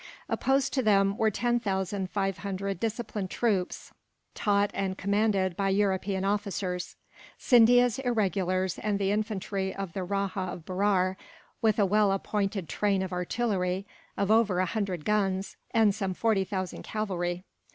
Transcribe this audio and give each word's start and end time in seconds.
Opposed 0.27 0.73
to 0.73 0.81
them 0.81 1.15
were 1.15 1.29
ten 1.29 1.59
thousand 1.59 2.09
five 2.09 2.39
hundred 2.39 2.79
disciplined 2.79 3.29
troops, 3.29 3.93
taught 4.33 4.71
and 4.73 4.97
commanded 4.97 5.55
by 5.55 5.69
European 5.69 6.25
officers; 6.25 6.95
Scindia's 7.37 7.99
irregulars, 7.99 8.79
and 8.79 8.97
the 8.97 9.11
infantry 9.11 9.75
of 9.75 9.93
the 9.93 10.03
Rajah 10.03 10.39
of 10.39 10.65
Berar; 10.65 11.17
with 11.61 11.77
a 11.77 11.85
well 11.85 12.11
appointed 12.11 12.67
train 12.67 13.03
of 13.03 13.13
artillery, 13.13 13.85
of 14.17 14.31
over 14.31 14.57
a 14.59 14.65
hundred 14.65 15.05
guns, 15.05 15.55
and 15.69 15.93
some 15.93 16.15
forty 16.15 16.45
thousand 16.45 16.81
cavalry. 16.81 17.43